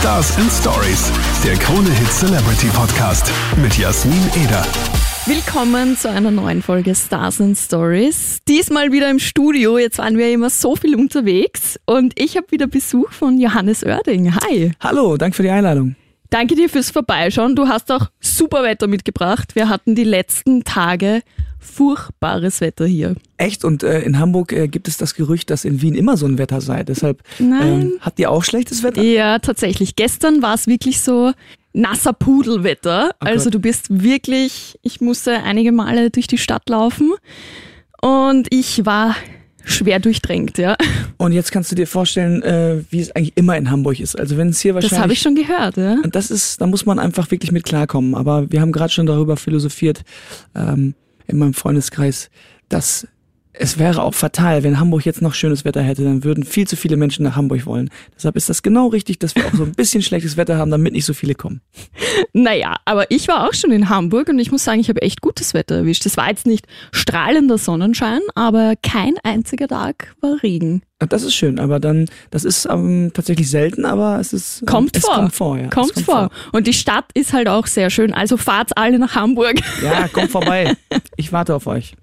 [0.00, 1.12] Stars and Stories,
[1.44, 4.64] der Krone Hit Celebrity Podcast mit Jasmin Eder.
[5.26, 8.38] Willkommen zu einer neuen Folge Stars and Stories.
[8.48, 9.76] Diesmal wieder im Studio.
[9.76, 14.34] Jetzt waren wir immer so viel unterwegs und ich habe wieder Besuch von Johannes Oerding.
[14.36, 14.72] Hi.
[14.80, 15.96] Hallo, danke für die Einladung.
[16.30, 17.54] Danke dir fürs Vorbeischauen.
[17.54, 19.54] Du hast auch super Wetter mitgebracht.
[19.54, 21.20] Wir hatten die letzten Tage
[21.60, 23.14] furchtbares Wetter hier.
[23.36, 23.64] Echt?
[23.64, 26.38] Und äh, in Hamburg äh, gibt es das Gerücht, dass in Wien immer so ein
[26.38, 26.82] Wetter sei.
[26.82, 29.02] Deshalb ähm, habt ihr auch schlechtes Wetter?
[29.02, 29.94] Ja, tatsächlich.
[29.94, 31.32] Gestern war es wirklich so
[31.72, 33.10] nasser Pudelwetter.
[33.20, 37.12] Oh also du bist wirklich, ich musste einige Male durch die Stadt laufen
[38.00, 39.14] und ich war
[39.64, 40.76] schwer durchdrängt, ja.
[41.18, 44.18] Und jetzt kannst du dir vorstellen, äh, wie es eigentlich immer in Hamburg ist.
[44.18, 44.90] Also wenn es hier wahrscheinlich.
[44.90, 45.98] Das habe ich schon gehört, ja.
[46.02, 48.14] Und das ist, da muss man einfach wirklich mit klarkommen.
[48.14, 50.02] Aber wir haben gerade schon darüber philosophiert
[50.54, 50.94] ähm,
[51.30, 52.30] in meinem Freundeskreis,
[52.68, 53.06] dass
[53.52, 56.76] es wäre auch fatal, wenn Hamburg jetzt noch schönes Wetter hätte, dann würden viel zu
[56.76, 57.90] viele Menschen nach Hamburg wollen.
[58.16, 60.92] Deshalb ist das genau richtig, dass wir auch so ein bisschen schlechtes Wetter haben, damit
[60.92, 61.60] nicht so viele kommen.
[62.32, 65.20] Naja, aber ich war auch schon in Hamburg und ich muss sagen, ich habe echt
[65.20, 66.06] gutes Wetter erwischt.
[66.06, 70.82] Es war jetzt nicht strahlender Sonnenschein, aber kein einziger Tag war Regen.
[71.08, 74.66] Das ist schön, aber dann, das ist ähm, tatsächlich selten, aber es ist.
[74.66, 75.14] Kommt es vor.
[75.14, 75.68] Kommt vor, ja.
[75.68, 76.14] Kommt, kommt vor.
[76.14, 76.30] vor.
[76.52, 78.12] Und die Stadt ist halt auch sehr schön.
[78.12, 79.60] Also fahrt alle nach Hamburg.
[79.82, 80.76] Ja, kommt vorbei.
[81.16, 81.94] Ich warte auf euch.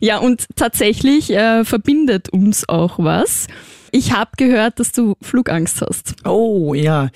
[0.00, 3.48] Ja, und tatsächlich äh, verbindet uns auch was.
[3.96, 6.16] Ich habe gehört, dass du Flugangst hast.
[6.24, 7.10] Oh ja,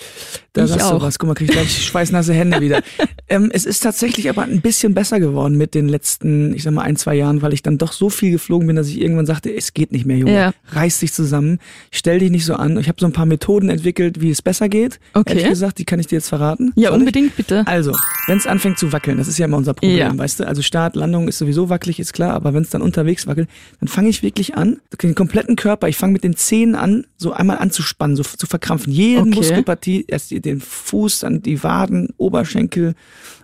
[0.52, 0.98] da ich sagst auch.
[1.00, 1.18] du was.
[1.18, 2.82] Guck mal, krieg ich gleich schweißnasse Hände wieder.
[3.28, 6.82] ähm, es ist tatsächlich aber ein bisschen besser geworden mit den letzten, ich sag mal,
[6.82, 9.52] ein, zwei Jahren, weil ich dann doch so viel geflogen bin, dass ich irgendwann sagte,
[9.52, 10.32] es geht nicht mehr, Junge.
[10.32, 10.52] Ja.
[10.70, 11.58] Reiß dich zusammen,
[11.90, 12.78] stell dich nicht so an.
[12.78, 15.00] Ich habe so ein paar Methoden entwickelt, wie es besser geht.
[15.14, 15.30] Okay.
[15.32, 16.72] Ehrlich gesagt, die kann ich dir jetzt verraten.
[16.76, 17.00] Ja, Soll ich?
[17.00, 17.66] unbedingt bitte.
[17.66, 17.90] Also,
[18.28, 20.16] wenn es anfängt zu wackeln, das ist ja immer unser Problem, Ja.
[20.16, 20.46] weißt du?
[20.46, 23.48] Also Start, Landung ist sowieso wackelig, ist klar, aber wenn es dann unterwegs wackelt,
[23.80, 26.36] dann fange ich wirklich an, den kompletten Körper, ich fange mit den
[26.68, 28.92] Zähnen an, so einmal anzuspannen, so zu verkrampfen.
[28.92, 29.34] Jede Okay.
[29.34, 32.94] Muskelpartie, erst den Fuß, dann die Waden, Oberschenkel,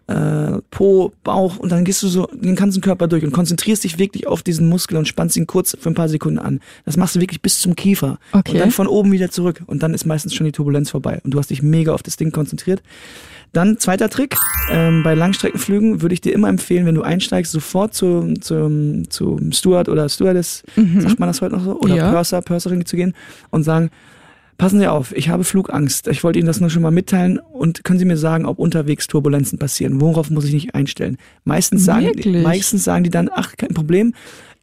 [0.06, 3.98] äh, Po, Bauch und dann gehst du so den ganzen Körper durch und konzentrierst dich
[3.98, 6.60] wirklich auf diesen Muskel und spannst ihn kurz für ein paar Sekunden an.
[6.84, 8.53] Das machst du wirklich bis zum Kiefer Okay.
[8.53, 11.32] und dann von oben wieder zurück und dann ist meistens schon die Turbulenz vorbei und
[11.32, 12.82] du hast dich mega auf das Ding konzentriert.
[13.54, 14.37] Dann zweiter Trick,
[14.70, 19.53] ähm, bei Langstreckenflügen würde ich dir immer empfehlen, wenn du einsteigst, sofort zu, zum, zum
[19.53, 20.65] Steward oder Stewardess,
[20.98, 22.10] sagt man das heute noch so, oder Ja.
[22.10, 23.15] Purser, Purserin zu gehen
[23.50, 23.91] und sagen,
[24.59, 26.09] passen Sie auf, ich habe Flugangst.
[26.09, 29.06] Ich wollte Ihnen das nur schon mal mitteilen und können Sie mir sagen, ob unterwegs
[29.06, 30.00] Turbulenzen passieren?
[30.00, 31.16] Worauf muss ich nicht einstellen?
[31.44, 32.42] Meistens sagen, Wirklich?
[32.42, 34.15] meistens sagen die dann, ach, kein Problem.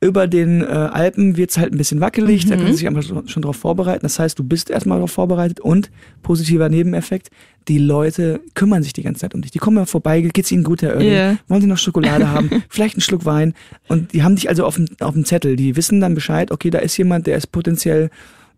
[0.03, 2.59] Über den äh, Alpen wird's halt ein bisschen wackelig, da Mhm.
[2.59, 4.01] können Sie sich einfach schon, schon drauf vorbereiten.
[4.01, 5.91] Das heißt, du bist erstmal darauf vorbereitet und
[6.23, 7.29] positiver Nebeneffekt,
[7.67, 9.51] die Leute kümmern sich die ganze Zeit um dich.
[9.51, 11.13] Die kommen ja vorbei, geht's ihnen gut, Herr Oerding?
[11.13, 11.37] Ja.
[11.47, 12.49] Wollen Sie noch Schokolade haben?
[12.69, 13.53] Vielleicht einen Schluck Wein?
[13.89, 15.55] Und die haben dich also auf dem, auf dem Zettel.
[15.55, 18.09] Die wissen dann Bescheid, okay, da ist jemand, der ist potenziell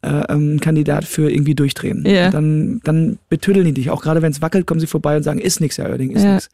[0.01, 2.05] äh, ähm, ein Kandidat für irgendwie durchdrehen.
[2.05, 3.89] Und Dann, dann betüddeln die dich.
[3.89, 6.23] Auch gerade wenn es wackelt, kommen sie vorbei und sagen, ist nix, Herr Oerding, ist
[6.23, 6.35] Ja.
[6.35, 6.49] nix.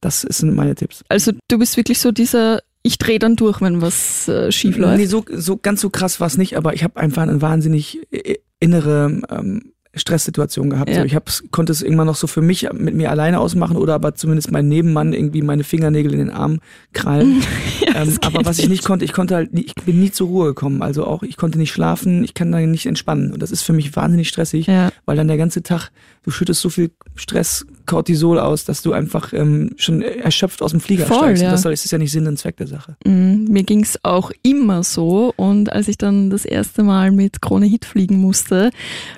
[0.00, 1.04] Das sind meine Tipps.
[1.10, 4.98] Also du bist wirklich so dieser, ich drehe dann durch, wenn was äh, schief läuft.
[4.98, 8.00] Nee, so, so ganz so krass war es nicht, aber ich habe einfach eine wahnsinnig
[8.10, 10.88] äh, innere ähm, Stresssituation gehabt.
[10.90, 11.00] Ja.
[11.00, 13.94] So, ich hab's, konnte es irgendwann noch so für mich mit mir alleine ausmachen oder
[13.94, 16.60] aber zumindest mein Nebenmann irgendwie meine Fingernägel in den Arm
[16.92, 17.42] krallen.
[17.94, 20.46] ähm, aber was ich nicht konnte, ich konnte halt, nie, ich bin nie zur Ruhe
[20.46, 20.82] gekommen.
[20.82, 23.32] Also auch, ich konnte nicht schlafen, ich kann dann nicht entspannen.
[23.32, 24.90] Und das ist für mich wahnsinnig stressig, Ja.
[25.06, 25.90] weil dann der ganze Tag,
[26.22, 30.80] du schüttest so viel Stress, Cortisol aus, dass du einfach ähm, schon erschöpft aus dem
[30.80, 31.42] Flieger Voll, steigst.
[31.42, 31.50] ja.
[31.50, 32.96] Das ist ja nicht Sinn und Zweck der Sache.
[33.04, 37.66] Mm, Mir ging's auch immer so und als ich dann das erste Mal mit Krone
[37.66, 38.70] Hit fliegen musste,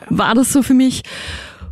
[0.08, 1.02] war das so für mich,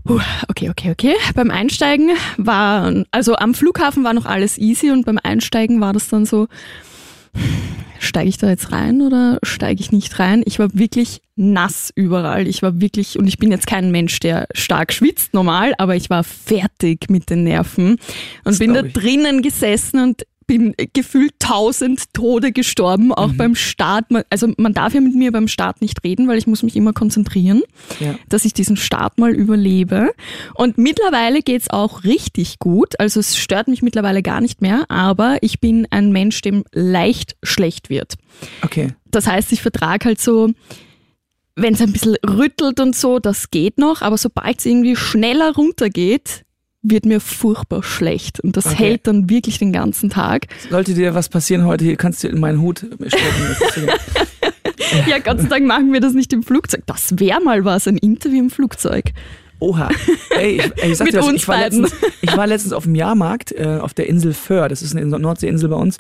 [0.06, 1.14] huh, okay, okay, okay.
[1.34, 6.08] Beim Einsteigen war, also am Flughafen war noch alles easy und beim Einsteigen war das
[6.10, 6.48] dann so,
[8.00, 10.42] steige ich da jetzt rein oder steige ich nicht rein?
[10.46, 12.46] Ich war wirklich nass überall.
[12.48, 16.10] Ich war wirklich, und ich bin jetzt kein Mensch, der stark schwitzt normal, aber ich
[16.10, 17.98] war fertig mit den Nerven und
[18.44, 18.92] Das bin da ich.
[18.92, 24.06] drinnen gesessen und bin gefühlt tausend Tode gestorben, auch beim Start.
[24.30, 26.92] Also man darf ja mit mir beim Start nicht reden, weil ich muss mich immer
[26.92, 27.62] konzentrieren,
[28.00, 28.16] Ja.
[28.28, 30.10] dass ich diesen Start mal überlebe.
[30.56, 32.98] Und mittlerweile geht's auch richtig gut.
[32.98, 37.36] Also es stört mich mittlerweile gar nicht mehr, aber ich bin ein Mensch, dem leicht
[37.44, 38.14] schlecht wird.
[38.62, 38.94] Okay.
[39.12, 40.50] Das heißt, ich vertrage halt so,
[41.54, 45.54] wenn es ein bisschen rüttelt und so, das geht noch, aber sobald es irgendwie schneller
[45.54, 46.42] runtergeht,
[46.82, 48.40] wird mir furchtbar schlecht.
[48.40, 48.76] Und das Okay.
[48.76, 50.46] hält dann wirklich den ganzen Tag.
[50.70, 53.56] Sollte dir was passieren heute, hier kannst du in meinen Hut stecken.
[54.78, 56.82] Das ja- Gott sei Dank machen wir das nicht im Flugzeug.
[56.86, 59.12] Das wäre mal was, ein Interview im Flugzeug.
[59.58, 59.90] Oha.
[60.38, 61.92] Ey, ich, ey, ich sag Mit dir uns ich war, letztens,
[62.22, 65.68] ich war letztens auf dem Jahrmarkt äh, auf der Insel Föhr, das ist eine Nordseeinsel
[65.68, 65.98] bei uns.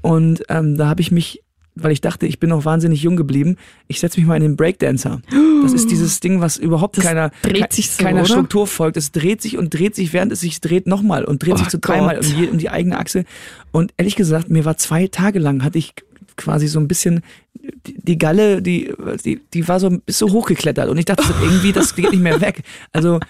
[0.00, 1.42] Und ähm, da habe ich mich
[1.74, 3.56] weil ich dachte, ich bin noch wahnsinnig jung geblieben,
[3.88, 5.20] ich setze mich mal in den Breakdancer.
[5.62, 8.26] Das ist dieses Ding, was überhaupt Das keiner, so, keiner oder?
[8.26, 8.96] Struktur folgt.
[8.96, 11.68] Es dreht sich und dreht sich, während es sich dreht, nochmal und dreht Oh sich
[11.68, 13.24] zu dreimal um die, um die eigene Achse.
[13.72, 15.94] Und ehrlich gesagt, mir war zwei Tage lang, hatte ich
[16.36, 17.22] quasi so ein bisschen
[17.86, 18.92] die, Galle, die,
[19.24, 22.40] die, die war so, ist so hochgeklettert und ich dachte irgendwie, das geht nicht mehr
[22.40, 22.62] weg.
[22.92, 23.20] Also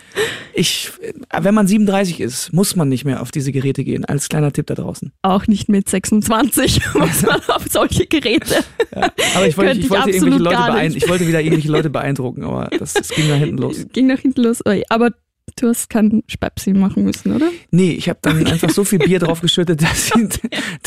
[0.55, 0.91] ich,
[1.33, 4.05] wenn man 37 ist, muss man nicht mehr auf diese Geräte gehen.
[4.05, 5.13] Als kleiner Tipp da draußen.
[5.23, 8.65] Auch nicht mit 26 muss man auf solche Geräte.
[8.91, 10.97] Aber ich wollte, ich ich wollte irgendwelche Leute beeindrucken.
[10.97, 13.87] Ich wollte wieder irgendwelche Leute beeindrucken, aber das, das ging nach hinten los.
[13.93, 14.61] Ging nach hinten los.
[14.89, 15.11] Aber
[15.57, 17.49] du hast keinen Spepsi machen müssen, oder?
[17.71, 20.41] Nee, ich habe dann einfach so viel Bier drauf geschüttet, dass ich,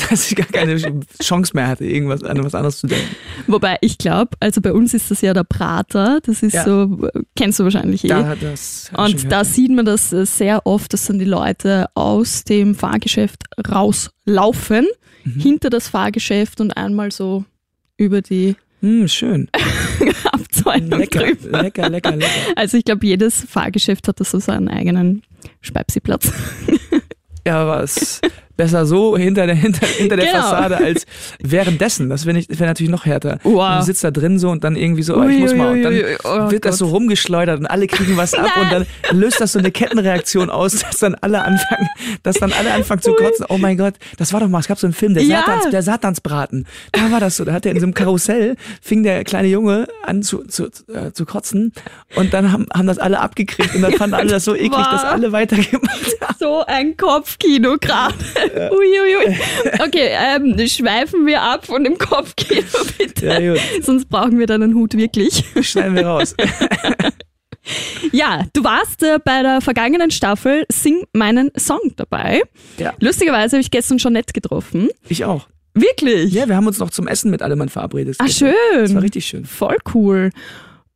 [0.10, 0.78] dass ich gar keine
[1.22, 3.08] Chance mehr hatte, irgendwas an was anderes zu denken.
[3.48, 6.19] Wobei ich glaube, also bei uns ist das ja der Prater.
[6.25, 6.64] Das ist Ja.
[6.66, 8.08] so, äh, kennst du wahrscheinlich eh.
[8.10, 12.44] Da, das Und da sieht man das äh, sehr oft, dass dann die Leute aus
[12.44, 14.86] dem Fahrgeschäft rauslaufen,
[15.24, 15.40] Mhm.
[15.42, 17.44] hinter das Fahrgeschäft und einmal so
[17.98, 19.50] über die Hm, schön.
[20.69, 21.62] Abzäunung Lecker, drüber.
[21.64, 22.31] lecker, lecker, lecker.
[22.56, 25.24] Also ich glaube, jedes Fahrgeschäft hat so seinen eigenen
[25.62, 26.31] Spepsi-Platz.
[27.46, 28.22] Ja, es
[28.57, 30.39] besser so hinter der, hinter, hinter der Genau.
[30.42, 31.06] Fassade als
[31.42, 32.09] währenddessen.
[32.09, 33.39] Das wäre wär natürlich noch härter.
[33.44, 33.80] Wow.
[33.80, 35.71] Du sitzt da drin so und dann irgendwie so, oh, ich muss mal.
[35.71, 35.94] Und dann
[36.24, 39.59] oh wird das so rumgeschleudert und alle kriegen was ab und dann löst das so
[39.59, 41.88] eine Kettenreaktion aus, dass dann alle anfangen,
[42.24, 43.45] dass dann alle anfangen zu kotzen.
[43.50, 45.39] Oh mein Gott, das war doch mal, es gab so einen Film, der, Ja.
[45.45, 46.65] Satans, der Satansbraten.
[46.92, 49.88] Da war das so, da hat er in so einem Karussell, fing der kleine Junge
[50.04, 51.74] an zu, zu, äh, zu kotzen
[52.15, 54.88] und dann haben, haben das alle abgekriegt und dann fanden alle das so eklig, Wow.
[54.92, 56.36] dass alle weitergemacht haben.
[56.39, 58.15] So ein Kopfkino gerade.
[58.72, 59.38] Uiuiui.
[59.86, 62.64] Okay, ähm, schweifen wir ab von dem Kopfkino,
[62.98, 63.26] bitte.
[63.42, 63.56] Ja.
[63.82, 65.44] Sonst brauchen wir deinen Hut wirklich.
[65.62, 66.36] Schneiden wir raus.
[68.14, 72.42] Ja, du warst äh, bei der vergangenen Staffel Sing meinen Song dabei.
[72.78, 74.90] Ja, Lustigerweise habe ich gestern schon nett getroffen.
[75.10, 75.48] ich auch.
[75.74, 76.32] Wirklich?
[76.34, 78.16] Ja, wir haben uns noch zum Essen mit Allemann verabredet.
[78.20, 78.54] Ah, schön.
[78.74, 79.46] Das war richtig schön.
[79.46, 80.32] Voll cool.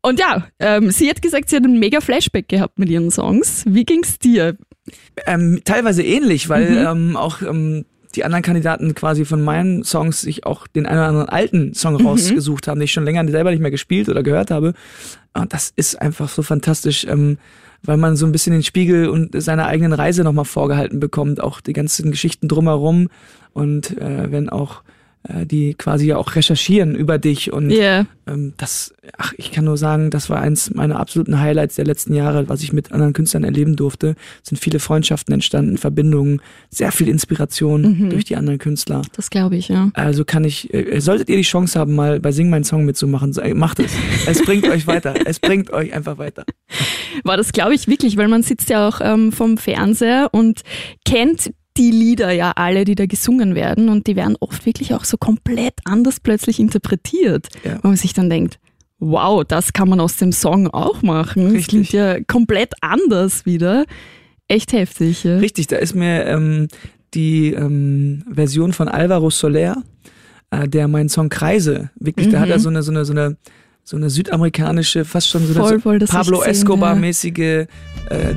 [0.02, 3.64] Und ja, ähm, sie hat gesagt, sie hat einen mega Flashback gehabt mit ihren Songs.
[3.68, 4.58] Wie ging's dir?
[5.28, 6.88] Ähm, teilweise ähnlich, weil Mhm.
[7.10, 7.86] ähm, auch ähm,
[8.16, 11.94] die anderen Kandidaten quasi von meinen Songs sich auch den einen oder anderen alten Song
[11.96, 12.06] Mhm.
[12.08, 14.74] rausgesucht haben, den ich schon länger selber nicht mehr gespielt oder gehört habe.
[15.34, 17.38] Und das ist einfach so fantastisch, ähm,
[17.84, 21.62] weil man so ein bisschen den Spiegel und seine eigenen Reise nochmal vorgehalten bekommt, auch
[21.62, 23.10] die ganzen Geschichten drumherum
[23.54, 24.82] und äh, wenn auch
[25.46, 28.06] die quasi ja auch recherchieren über dich und Ja.
[28.28, 32.14] ähm, das, ach, ich kann nur sagen, das war eins meiner absoluten Highlights der letzten
[32.16, 34.16] Jahre, was ich mit anderen Künstlern erleben durfte.
[34.42, 36.42] Es sind viele Freundschaften entstanden, Verbindungen,
[36.72, 38.10] sehr viel Inspiration Mhm.
[38.10, 39.04] durch die anderen Künstler.
[39.16, 39.92] Das glaube ich, ja.
[39.94, 43.36] Also kann ich, äh, solltet ihr die Chance haben, mal bei Sing meinen Song mitzumachen,
[43.38, 43.92] äh, macht es.
[44.26, 45.14] Es bringt euch weiter.
[45.26, 46.46] Es bringt euch einfach weiter.
[47.24, 50.62] War das, glaube ich, wirklich, weil man sitzt ja auch ähm, vom Fernseher und
[51.06, 55.06] kennt die Lieder ja alle, die da gesungen werden und die werden oft wirklich auch
[55.06, 57.80] so komplett anders plötzlich interpretiert, Ja.
[57.82, 58.60] wo man sich dann denkt,
[59.00, 61.46] wow, das kann man aus dem Song auch machen.
[61.46, 61.68] Das Richtig.
[61.68, 63.86] klingt ja komplett anders wieder.
[64.48, 65.24] Echt heftig.
[65.24, 65.38] Ja?
[65.38, 66.68] Richtig, da ist mir ähm,
[67.14, 69.82] die ähm, Version von Alvaro Soler,
[70.52, 73.38] äh, der meinen Song Kreise, wirklich, da hat er so eine, so eine, so eine,
[73.92, 77.68] so eine südamerikanische, fast schon so eine Voll, voll, Pablo Escobar-mäßige äh,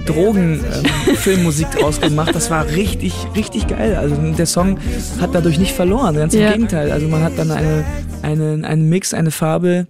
[0.04, 2.34] Drogen-Filmmusik draus gemacht.
[2.34, 3.94] Das war richtig, richtig geil.
[3.94, 4.80] Also der Song
[5.20, 6.50] hat dadurch nicht verloren, ganz im Ja.
[6.52, 6.90] Gegenteil.
[6.90, 7.84] Also man hat dann eine,
[8.22, 9.86] eine, einen Mix, eine Farbe,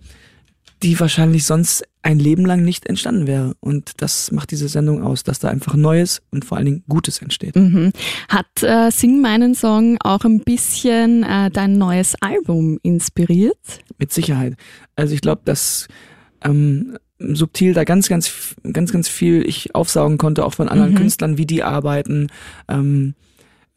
[0.84, 3.54] die wahrscheinlich sonst ein Leben lang nicht entstanden wäre.
[3.60, 7.22] Und das macht diese Sendung aus, dass da einfach Neues und vor allen Dingen Gutes
[7.22, 7.56] entsteht.
[7.56, 7.90] Mhm.
[8.28, 13.56] Hat äh, Sing meinen Song auch ein bisschen äh, dein neues Album inspiriert?
[13.96, 14.56] Mit Sicherheit.
[14.94, 15.88] Also ich glaube, dass
[16.42, 20.98] ähm, subtil da ganz, ganz, ganz, ganz viel ich aufsaugen konnte, auch von anderen Mhm.
[20.98, 22.26] Künstlern, wie die arbeiten.
[22.68, 23.14] Ähm,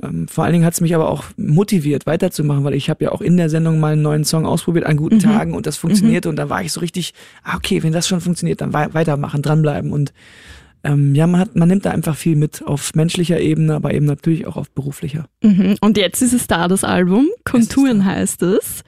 [0.04, 3.12] ähm, vor allen Dingen hat es mich aber auch motiviert, weiterzumachen, weil ich habe ja
[3.12, 5.22] auch in der Sendung mal einen neuen Song ausprobiert an guten Mhm.
[5.22, 7.14] Tagen und das funktionierte und da war ich so richtig,
[7.44, 10.14] ah, okay, wenn das schon funktioniert, dann wei weitermachen, dranbleiben und
[10.84, 14.06] ähm, ja, man hat, man nimmt da einfach viel mit auf menschlicher Ebene, aber eben
[14.06, 15.26] natürlich auch auf beruflicher.
[15.42, 15.76] Mhm.
[15.82, 17.28] Und jetzt ist es da, das Album.
[17.46, 18.84] Konturen heißt es.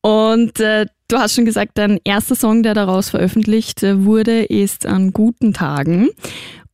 [0.00, 4.86] Und äh, du hast schon gesagt, dein erster Song, der daraus veröffentlicht äh, wurde, ist
[4.86, 6.08] an guten Tagen.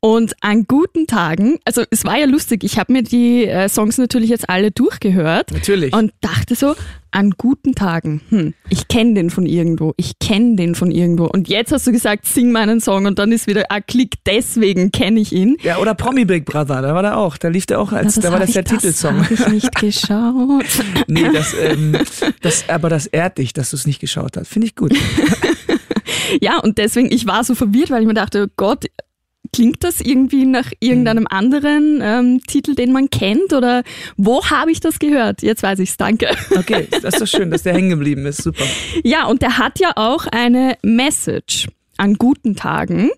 [0.04, 3.96] Und an guten Tagen, also es war ja lustig, ich habe mir die äh, Songs
[3.96, 5.94] natürlich jetzt alle durchgehört Natürlich.
[5.94, 6.74] und dachte so,
[7.10, 11.24] an guten Tagen, hm, ich kenne den von irgendwo, ich kenne den von irgendwo.
[11.24, 14.92] Und jetzt hast du gesagt, sing meinen Song und dann ist wieder, ah, klick, deswegen
[14.92, 15.56] kenne ich ihn.
[15.62, 18.30] ja, oder Promi Big Brother, da war der auch, da lief der auch als, da
[18.30, 19.24] war das der ich, Titelsong.
[19.30, 20.66] Das habe ich nicht geschaut.
[21.06, 21.96] Nee, das, ähm,
[22.42, 24.48] das, aber das ehrt dich, dass du es nicht geschaut hast.
[24.48, 24.92] Finde ich gut.
[26.40, 28.86] Ja, und deswegen, ich war so verwirrt, weil ich mir dachte, oh Gott,
[29.54, 33.52] Klingt das irgendwie nach irgendeinem anderen ähm, Titel, den man kennt?
[33.52, 33.84] Oder
[34.16, 35.42] wo habe ich das gehört?
[35.42, 36.30] Jetzt weiß ich's, danke.
[36.50, 38.42] Okay, das ist doch schön, dass der hängen geblieben ist.
[38.42, 38.64] Super.
[39.04, 43.10] Ja, und der hat ja auch eine Message an guten Tagen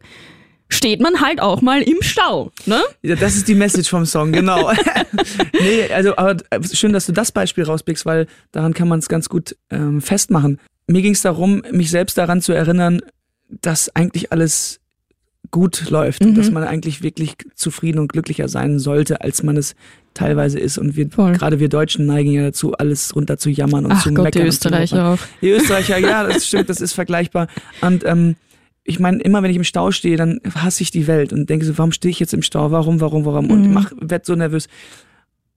[0.69, 2.51] steht man halt auch mal im Stau.
[2.67, 2.83] Ne?
[3.03, 4.73] Ja, das ist die Message vom Song, genau.
[5.61, 6.37] nee, also aber
[6.73, 10.59] schön, dass du das Beispiel rauspickst, weil daran kann man es ganz gut ähm, festmachen.
[10.89, 13.01] Mir ging es darum, mich selbst daran zu erinnern,
[13.49, 14.81] dass eigentlich alles
[15.51, 16.35] gut läuft, mhm.
[16.35, 19.75] dass man eigentlich wirklich zufrieden und glücklicher sein sollte, als man es
[20.15, 20.79] teilweise ist.
[20.79, 24.13] Und wir, gerade wir Deutschen neigen ja dazu, alles runter zu jammern und Ach zu
[24.13, 24.43] Gott, meckern.
[24.43, 25.19] Die Österreicher auch.
[25.43, 27.49] Die Österreicher, ja, das stimmt, das ist vergleichbar.
[27.81, 28.37] Und ähm,
[28.85, 31.67] ich meine, immer wenn ich im Stau stehe, dann hasse ich die Welt und denke
[31.67, 32.71] so, warum stehe ich jetzt im Stau?
[32.71, 33.51] Warum, warum, warum?
[33.51, 33.75] Und mhm.
[33.75, 34.69] mach, werd so nervös.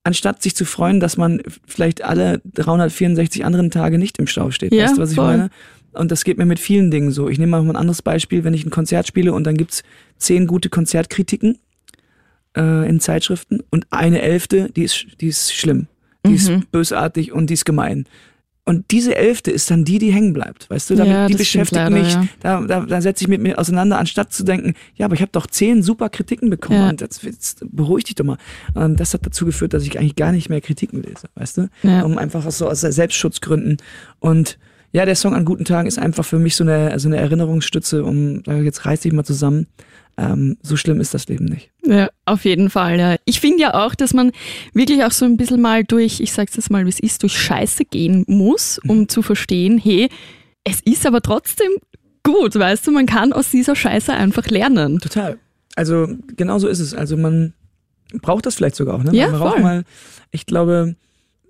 [0.03, 4.73] Anstatt sich zu freuen, dass man vielleicht alle 364 anderen Tage nicht im Stau steht.
[4.73, 5.25] Ja, weißt du, was ich voll.
[5.25, 5.49] meine?
[5.93, 7.29] Und das geht mir mit vielen Dingen so.
[7.29, 9.83] Ich nehme mal ein anderes Beispiel, wenn ich ein Konzert spiele und dann gibt's
[10.17, 11.57] zehn gute Konzertkritiken
[12.55, 15.87] äh, in Zeitschriften und eine elfte, die ist, die ist schlimm.
[16.25, 16.35] Die mhm.
[16.35, 18.05] ist bösartig und die ist gemein.
[18.65, 20.69] Und diese Elfte ist dann die, die hängen bleibt.
[20.69, 22.13] Weißt du, damit, ja, die beschäftigt leider, mich.
[22.13, 22.27] Ja.
[22.41, 25.31] Da, da, da setze ich mit mir auseinander, anstatt zu denken, ja, aber ich habe
[25.31, 26.79] doch zehn super Kritiken bekommen.
[26.79, 26.89] Ja.
[26.89, 28.37] Und das, jetzt beruhig dich doch mal.
[28.75, 31.69] Und das hat dazu geführt, dass ich eigentlich gar nicht mehr Kritiken lese, weißt du?
[31.81, 33.77] Um einfach aus, so aus Selbstschutzgründen.
[34.19, 34.59] Und
[34.91, 38.03] ja, der Song an guten Tagen ist einfach für mich so eine, so eine Erinnerungsstütze,
[38.03, 39.67] um, jetzt reiß dich mal zusammen
[40.19, 41.69] ähm, so schlimm ist das Leben nicht.
[41.85, 42.99] Ja, auf jeden Fall.
[42.99, 43.15] Ja.
[43.25, 44.31] Ich finde ja auch, dass man
[44.73, 47.37] wirklich auch so ein bisschen mal durch, ich sag's jetzt mal, wie es ist, durch
[47.37, 49.09] Scheiße gehen muss, um mhm.
[49.09, 50.09] zu verstehen, hey,
[50.65, 51.69] es ist aber trotzdem
[52.23, 54.99] gut, weißt du, man kann aus dieser Scheiße einfach lernen.
[54.99, 55.37] Total.
[55.75, 56.93] Also genau so ist es.
[56.93, 57.53] Also man
[58.21, 59.03] braucht das vielleicht sogar auch.
[59.03, 59.15] Ne?
[59.15, 59.61] Ja, man braucht voll.
[59.61, 59.83] mal,
[60.31, 60.95] ich glaube,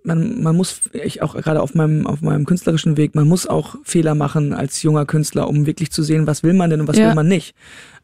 [0.03, 3.75] man, man muss, ich auch gerade auf meinem, auf meinem künstlerischen Weg, man muss auch
[3.83, 6.97] Fehler machen als junger Künstler, um wirklich zu sehen, was will man denn und was
[6.97, 7.07] ja.
[7.07, 7.55] will man nicht.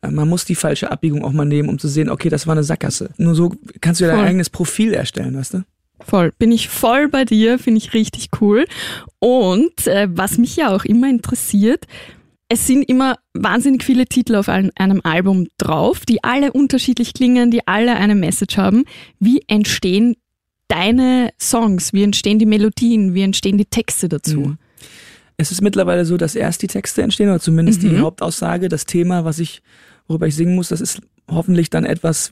[0.02, 2.54] Äh, man muss die falsche Abbiegung auch mal nehmen, um zu sehen, okay, das war
[2.54, 3.10] eine Sackgasse.
[3.18, 5.64] Nur so kannst du ja dein eigenes Profil erstellen, weißt du?
[6.02, 8.66] Voll, bin ich voll bei dir, finde ich richtig cool.
[9.20, 11.86] Und äh, was mich ja auch immer interessiert,
[12.48, 17.50] es sind immer wahnsinnig viele Titel auf einem, einem Album drauf, die alle unterschiedlich klingen,
[17.50, 18.84] die alle eine Message haben.
[19.20, 20.16] Wie entstehen
[20.68, 21.94] deine Songs?
[21.94, 23.14] Wie entstehen die Melodien?
[23.14, 24.40] Wie entstehen die Texte dazu?
[24.40, 24.58] Mhm.
[25.38, 27.90] Es ist mittlerweile so, dass erst die Texte entstehen, oder zumindest mhm.
[27.90, 29.62] die Hauptaussage, das Thema, was ich,
[30.08, 32.32] worüber ich singen muss, das ist hoffentlich dann etwas,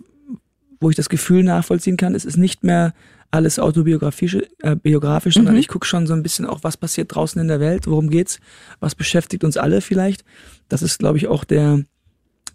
[0.80, 2.16] wo ich das Gefühl nachvollziehen kann.
[2.16, 2.94] Es ist nicht mehr
[3.32, 5.60] alles autobiografisch, äh, biografisch, sondern mhm.
[5.60, 8.40] ich gucke schon so ein bisschen auch, was passiert draußen in der Welt, worum geht's,
[8.80, 10.24] was beschäftigt uns alle vielleicht.
[10.70, 11.84] Das ist, glaube ich, auch der,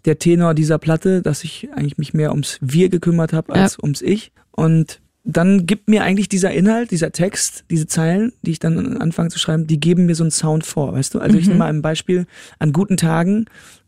[0.05, 3.83] der Tenor dieser Platte, dass ich eigentlich mich mehr ums Wir gekümmert habe als ja.
[3.83, 4.31] ums Ich.
[4.51, 9.29] Und dann gibt mir eigentlich dieser Inhalt, dieser Text, diese Zeilen, die ich dann anfange
[9.29, 11.19] zu schreiben, die geben mir so einen Sound vor, weißt du?
[11.19, 11.41] Also mhm.
[11.41, 12.25] ich nehme mal ein Beispiel,
[12.57, 13.45] an guten Tagen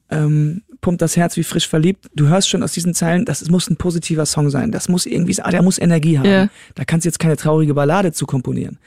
[0.10, 2.10] ähm, pumpt das Herz wie frisch verliebt.
[2.16, 4.72] Du hörst schon aus diesen Zeilen, das muss ein positiver Song sein.
[4.72, 6.26] Das muss irgendwie, der muss Energie haben.
[6.26, 6.50] Yeah.
[6.76, 8.78] Da kannst du jetzt keine traurige Ballade zu komponieren.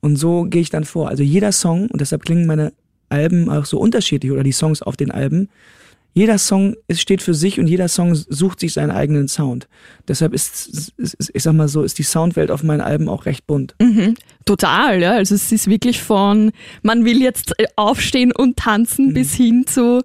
[0.00, 1.08] Und so gehe ich dann vor.
[1.08, 2.72] Also jeder Song, und deshalb klingen meine
[3.08, 5.48] Alben auch so unterschiedlich oder die Songs auf den Alben,
[6.14, 9.68] jeder Song ist, steht für sich und jeder Song sucht sich seinen eigenen Sound.
[10.06, 13.74] Deshalb ist, ich sag mal so, ist die Soundwelt auf meinen Alben auch recht bunt.
[13.80, 14.14] Mhm.
[14.44, 15.12] Total, ja.
[15.12, 16.52] Also es ist wirklich von,
[16.82, 19.14] man will jetzt äh, aufstehen und tanzen mhm.
[19.14, 20.02] bis hin zu,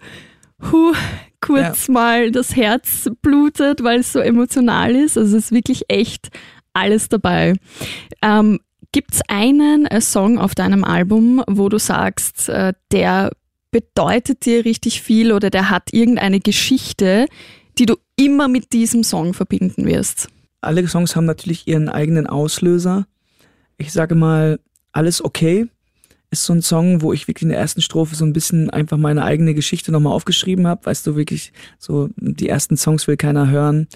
[0.71, 0.93] huh,
[1.41, 1.93] kurz ja.
[1.93, 5.15] mal das Herz blutet, weil es so emotional ist.
[5.15, 6.29] Also es ist wirklich echt
[6.73, 7.53] alles dabei.
[8.23, 8.59] Ähm,
[8.91, 13.29] Gibt es einen äh, Song auf deinem Album, wo du sagst, äh, der
[13.71, 17.27] bedeutet dir richtig viel oder der hat irgendeine Geschichte,
[17.77, 20.29] die du immer mit diesem Song verbinden wirst?
[20.61, 23.07] Alle Songs haben natürlich ihren eigenen Auslöser.
[23.77, 24.59] Ich sage mal,
[24.91, 25.67] alles okay
[26.31, 28.97] ist so ein Song, wo ich wirklich in der ersten Strophe so ein bisschen einfach
[28.97, 30.85] meine eigene Geschichte nochmal aufgeschrieben habe.
[30.85, 33.87] Weißt du, wirklich so, die ersten Songs will keiner hören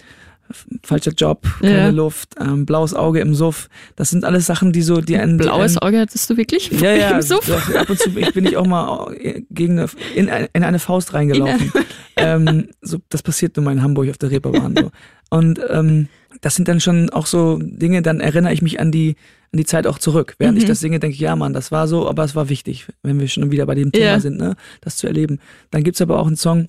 [0.84, 1.90] falscher Job, keine ja.
[1.90, 3.70] Luft, ähm, blaues Auge im Suff.
[3.96, 5.38] Das sind alles Sachen, die so, die einen.
[5.38, 6.72] Blaues die Auge hattest du wirklich?
[6.72, 7.12] Ja, ja.
[7.12, 7.46] Im Suff?
[7.46, 9.16] Doch, ab und zu ich bin ich auch mal
[9.50, 11.72] gegen eine, in, in eine Faust reingelaufen.
[12.18, 14.76] ähm, so, das passiert nur mal in Hamburg auf der Reeperbahn.
[14.78, 14.92] So.
[15.30, 16.10] Und ähm,
[16.42, 19.16] das sind dann schon auch so Dinge, dann erinnere ich mich an die,
[19.52, 20.36] an die Zeit auch zurück.
[20.38, 20.62] Während mhm.
[20.62, 23.20] ich das singe, denke ich, ja Mann, das war so, aber es war wichtig, wenn
[23.20, 24.20] wir schon wieder bei dem Thema ja.
[24.20, 25.40] sind, ne, das zu erleben.
[25.72, 26.68] Dann gibt's aber auch einen Song,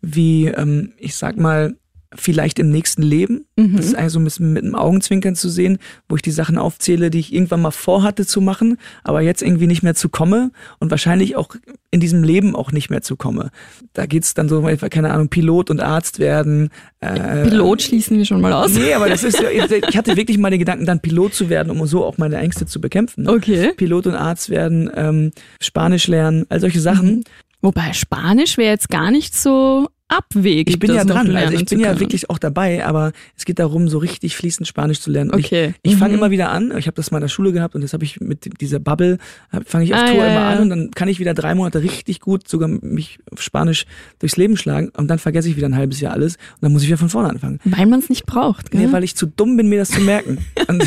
[0.00, 1.74] wie, ähm, ich sag mal,
[2.14, 3.44] vielleicht im nächsten Leben.
[3.56, 3.76] Mhm.
[3.76, 6.56] Das ist eigentlich so ein bisschen mit einem Augenzwinkern zu sehen, wo ich die Sachen
[6.56, 10.50] aufzähle, die ich irgendwann mal vorhatte zu machen, aber jetzt irgendwie nicht mehr zu komme
[10.78, 11.54] und wahrscheinlich auch
[11.90, 13.50] in diesem Leben auch nicht mehr zu komme.
[13.92, 16.70] Da geht's dann so, keine Ahnung, Pilot und Arzt werden.
[17.00, 18.72] Äh, Pilot schließen wir schon mal aus.
[18.72, 19.42] Nee, aber das ist,
[19.88, 22.66] ich hatte wirklich mal den Gedanken, dann Pilot zu werden, um so auch meine Ängste
[22.66, 23.28] zu bekämpfen.
[23.28, 23.72] Okay.
[23.76, 27.16] Pilot und Arzt werden, ähm, Spanisch lernen, all solche Sachen.
[27.16, 27.24] Mhm.
[27.60, 30.70] Wobei Spanisch wäre jetzt gar nicht so abwegig.
[30.70, 33.88] Ich bin ja dran, also ich bin ja wirklich auch dabei, aber es geht darum,
[33.88, 35.30] so richtig fließend Spanisch zu lernen.
[35.30, 35.74] Und Okay.
[35.82, 36.18] Ich, ich fange Mhm.
[36.18, 38.20] immer wieder an, ich habe das mal in der Schule gehabt und das habe ich
[38.20, 39.18] mit dieser Bubble,
[39.66, 40.48] fange ich auf Ah, Tour ja, immer ja.
[40.50, 43.84] an und dann kann ich wieder drei Monate richtig gut sogar mich auf Spanisch
[44.18, 46.82] durchs Leben schlagen und dann vergesse ich wieder ein halbes Jahr alles und dann muss
[46.82, 47.60] ich wieder von vorne anfangen.
[47.64, 48.70] Weil man es nicht braucht.
[48.70, 48.86] Gell?
[48.86, 50.38] Nee, weil ich zu dumm bin, mir das zu merken.
[50.68, 50.84] und,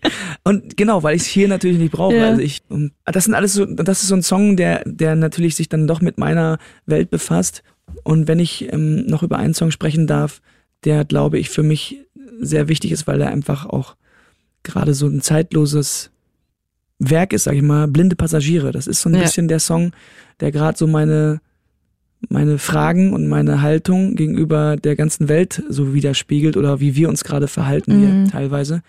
[0.44, 2.16] und genau, weil ich es hier natürlich nicht brauche.
[2.16, 2.28] Ja.
[2.28, 2.62] Also ich,
[3.04, 6.00] das sind alles so, das ist so ein Song, der, der natürlich sich dann doch
[6.00, 7.62] mit meiner Welt befasst.
[8.04, 10.40] Und wenn ich ähm, noch über einen Song sprechen darf,
[10.84, 11.98] der glaube ich für mich
[12.40, 13.96] sehr wichtig ist, weil er einfach auch
[14.62, 16.10] gerade so ein zeitloses
[16.98, 18.72] Werk ist, sag ich mal, blinde Passagiere.
[18.72, 19.22] Das ist so ein Ja.
[19.22, 19.92] bisschen der Song,
[20.40, 21.40] der gerade so meine
[22.28, 27.24] meine Fragen und meine Haltung gegenüber der ganzen Welt so widerspiegelt oder wie wir uns
[27.24, 28.00] gerade verhalten Mhm.
[28.00, 28.82] hier teilweise.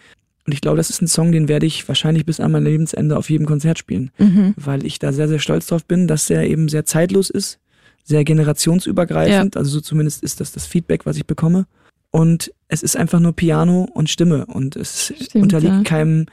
[0.45, 3.15] Und ich glaube, das ist ein Song, den werde ich wahrscheinlich bis an mein Lebensende
[3.15, 4.53] auf jedem Konzert spielen, Mhm.
[4.57, 7.59] weil ich da sehr, sehr stolz drauf bin, dass der eben sehr zeitlos ist,
[8.03, 11.65] sehr generationsübergreifend, also so zumindest ist das das Feedback, was ich bekomme.
[12.11, 15.83] Und es ist einfach nur Piano und Stimme und es Stimmt, unterliegt ja.
[15.83, 16.25] keinem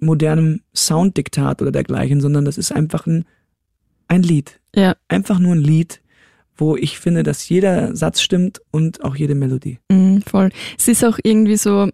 [0.00, 3.24] modernen Sounddiktat oder dergleichen, sondern das ist einfach ein,
[4.08, 4.60] ein Lied.
[4.74, 4.96] Ja.
[5.08, 6.00] Einfach nur ein Lied,
[6.56, 9.78] wo ich finde, dass jeder Satz stimmt und auch jede Melodie.
[9.90, 10.50] Mhm, voll.
[10.78, 11.88] Es ist auch irgendwie so,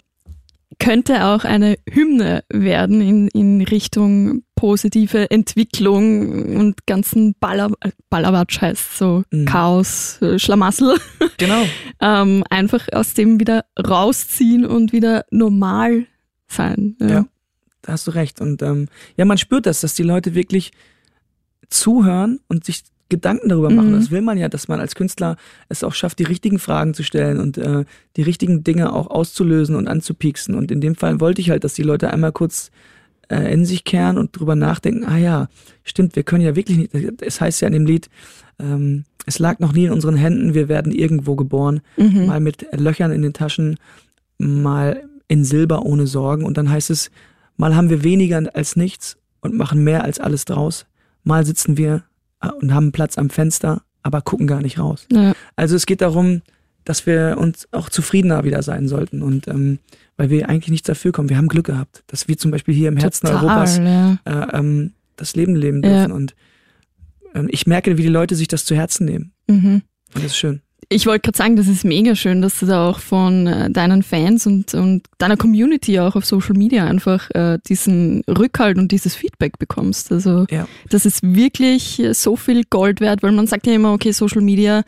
[0.78, 7.70] könnte auch eine Hymne werden in, in Richtung positive Entwicklung und ganzen Baller,
[8.08, 9.46] Ballerwatsch heißt so Mhm.
[9.46, 10.96] Chaos, äh, Schlamassel.
[11.38, 11.62] Genau.
[12.00, 16.06] ähm, einfach aus dem wieder rausziehen und wieder normal
[16.48, 16.96] sein.
[17.00, 17.08] Ja.
[17.08, 17.26] Ja.
[17.82, 18.40] Da hast du recht.
[18.42, 20.72] Und ähm, ja, man spürt das, dass die Leute wirklich
[21.70, 23.90] zuhören und sich Gedanken darüber machen.
[23.90, 23.96] Mhm.
[23.96, 25.36] Das will man ja, dass man als Künstler
[25.68, 27.84] es auch schafft, die richtigen Fragen zu stellen und äh,
[28.16, 30.54] die richtigen Dinge auch auszulösen und anzupieksen.
[30.54, 32.70] Und in dem Fall wollte ich halt, dass die Leute einmal kurz
[33.28, 35.48] äh, in sich kehren und drüber nachdenken, ah ja,
[35.84, 38.08] stimmt, wir können ja wirklich nicht, es heißt ja in dem Lied,
[38.58, 42.26] ähm, es lag noch nie in unseren Händen, wir werden irgendwo geboren, Mhm.
[42.26, 43.76] mal mit Löchern in den Taschen,
[44.38, 47.10] mal in Silber ohne Sorgen und dann heißt es,
[47.56, 50.86] mal haben wir weniger als nichts und machen mehr als alles draus,
[51.22, 52.02] mal sitzen wir
[52.60, 55.06] und haben Platz am Fenster, aber gucken gar nicht raus.
[55.12, 55.32] Ja.
[55.56, 56.42] Also es geht darum,
[56.84, 59.78] dass wir uns auch zufriedener wieder sein sollten und ähm,
[60.16, 61.28] weil wir eigentlich nichts dafür kommen.
[61.28, 64.18] Wir haben Glück gehabt, dass wir zum Beispiel hier im Herzen Total, Europas ja.
[64.24, 65.90] äh, ähm, das Leben leben Ja.
[66.06, 66.34] dürfen und
[67.34, 69.82] ähm, ich merke, wie die Leute sich das zu Herzen nehmen Mhm.
[70.14, 70.62] und das ist schön.
[70.88, 74.02] Ich wollte gerade sagen, das ist mega schön, dass du da auch von äh, deinen
[74.02, 79.14] Fans und, und deiner Community auch auf Social Media einfach äh, diesen Rückhalt und dieses
[79.14, 80.10] Feedback bekommst.
[80.10, 80.66] Also Ja.
[80.88, 84.82] das ist wirklich so viel Gold wert, weil man sagt ja immer, okay, Social Media,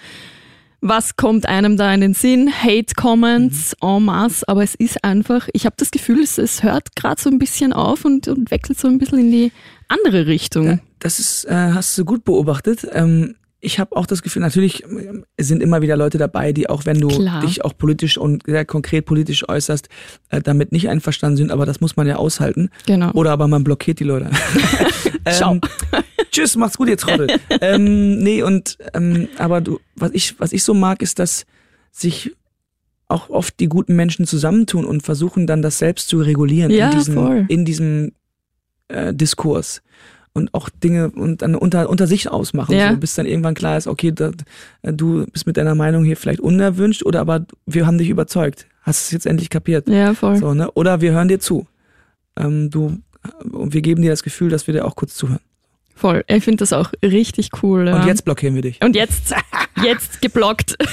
[0.81, 2.51] was kommt einem da in den Sinn?
[2.53, 3.89] Hate Comments Mhm.
[3.89, 7.31] en masse, aber es ist einfach, ich habe das Gefühl, es, es hört gerade so
[7.31, 9.53] ein bisschen auf und, und wechselt so ein bisschen in die
[9.87, 10.67] andere Richtung.
[10.67, 12.85] Ja, das ist, äh, hast du gut beobachtet.
[12.93, 16.85] Ähm, ich habe auch das Gefühl, natürlich ähm, sind immer wieder Leute dabei, die auch
[16.85, 17.41] wenn du Klar.
[17.41, 19.89] dich auch politisch und sehr konkret politisch äußerst,
[20.31, 22.71] äh, damit nicht einverstanden sind, aber das muss man ja aushalten.
[22.87, 23.13] Genau.
[23.13, 24.31] Oder aber man blockiert die Leute.
[25.31, 25.53] Ciao.
[25.53, 25.61] Ähm,
[26.33, 27.29] tschüss, macht's gut, ihr Trottel.
[27.61, 31.47] ähm, nee, und ähm, aber du, was ich, was ich so mag, ist, dass
[31.93, 32.35] sich
[33.07, 36.99] auch oft die guten Menschen zusammentun und versuchen dann das selbst zu regulieren Ja, in
[36.99, 37.45] diesem, voll.
[37.49, 38.13] in diesem
[38.89, 39.83] äh, Diskurs.
[40.35, 42.91] Und auch Dinge und dann unter, unter sich ausmachen, Ja.
[42.91, 44.31] so, bis dann irgendwann klar ist, okay, da,
[44.81, 48.67] äh, du bist mit deiner Meinung hier vielleicht unerwünscht oder aber wir haben dich überzeugt.
[48.81, 49.89] Hast es jetzt endlich kapiert.
[49.89, 50.37] Ja, voll.
[50.37, 50.71] So, ne?
[50.73, 51.67] Oder wir hören dir zu.
[52.39, 52.99] Ähm, du,
[53.53, 55.41] und wir geben dir das Gefühl, dass wir dir auch kurz zuhören.
[55.95, 56.25] Voll.
[56.27, 57.83] Ich finde das auch richtig cool.
[57.83, 58.07] Und ja.
[58.07, 58.81] jetzt blockieren wir dich.
[58.83, 59.35] Und jetzt,
[59.85, 60.77] jetzt geblockt.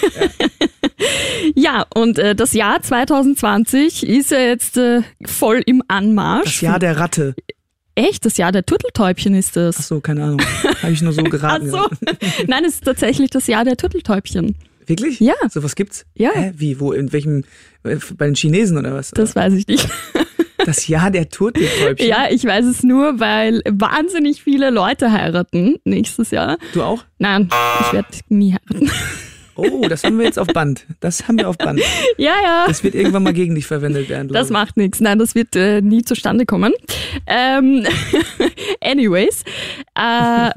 [1.55, 6.45] Ja, und äh, das Jahr 2020 ist ja jetzt äh, voll im Anmarsch.
[6.45, 7.35] Das Jahr der Ratte.
[7.99, 9.87] Echt, das Jahr der Turteltäubchen ist Ach das.
[9.87, 10.41] so, keine Ahnung.
[10.81, 11.69] Habe ich nur so Ach geraten.
[11.69, 11.77] so.
[11.77, 11.87] ja.
[12.47, 14.55] Nein, es ist tatsächlich das Jahr der Turteltäubchen.
[14.85, 15.19] Wirklich?
[15.19, 15.33] Ja.
[15.49, 16.05] So was gibt's?
[16.15, 16.31] Ja.
[16.33, 16.53] Hä?
[16.55, 16.79] Wie?
[16.79, 16.93] Wo?
[16.93, 17.43] In welchem?
[17.83, 19.11] äh, Bei den Chinesen oder was?
[19.11, 19.87] Das weiß ich nicht.
[20.65, 22.07] das Jahr der Turteltäubchen.
[22.07, 26.57] Ja, ich weiß es nur, weil wahnsinnig viele Leute heiraten nächstes Jahr.
[26.73, 27.03] Du auch?
[27.17, 27.49] Nein,
[27.81, 28.89] ich werde nie heiraten.
[29.59, 30.85] Oh, das haben wir jetzt auf Band.
[30.99, 31.79] Das haben wir auf Band.
[32.17, 32.65] Ja, ja.
[32.67, 34.27] Das wird irgendwann mal gegen dich verwendet werden.
[34.29, 34.53] Das ich.
[34.53, 34.99] macht nichts.
[34.99, 36.73] Nein, das wird äh, nie zustande kommen.
[37.27, 37.85] Ähm,
[38.81, 39.43] anyways.
[39.95, 40.49] Äh,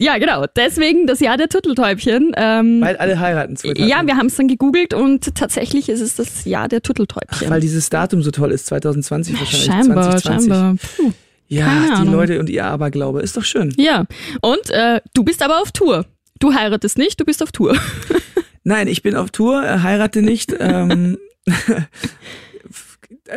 [0.00, 0.44] ja, genau.
[0.56, 2.32] Deswegen das Jahr der Turteltäubchen.
[2.36, 3.56] Ähm, Weil alle heiraten.
[3.56, 3.88] 2020.
[3.90, 7.50] ja, wir haben es dann gegoogelt und tatsächlich ist es das Jahr der Ach, Turteltäubchen.
[7.50, 9.66] weil dieses Datum so toll ist, 2020 wahrscheinlich.
[9.66, 10.48] scheinbar, 2020.
[10.52, 10.76] scheinbar.
[10.96, 11.12] Puh.
[11.48, 12.08] Ja, die.
[12.08, 13.20] Leute und ihr Aberglaube.
[13.22, 13.74] Ist doch schön.
[13.76, 14.04] Ja,
[14.42, 16.04] und äh, du bist aber auf Tour.
[16.38, 17.76] Du heiratest nicht, du bist auf Tour.
[18.64, 20.54] Nein, ich bin auf Tour, äh, heirate nicht.
[20.58, 21.82] Ähm, Äh,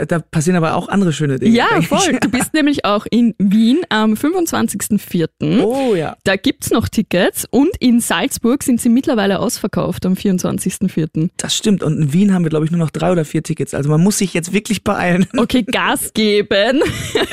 [0.07, 1.55] Da passieren aber auch andere schöne Dinge.
[1.55, 2.17] Ja, voll.
[2.19, 5.61] Du bist nämlich auch in Wien am 25.04.
[5.63, 6.15] Oh ja.
[6.23, 11.29] Da gibt's noch Tickets und in Salzburg sind sie mittlerweile ausverkauft am 24.04.
[11.37, 11.83] Das stimmt.
[11.83, 13.73] Und in Wien haben wir, glaube ich, nur noch drei oder vier Tickets.
[13.73, 15.27] Also man muss sich jetzt wirklich beeilen.
[15.37, 16.81] Okay, Gas geben.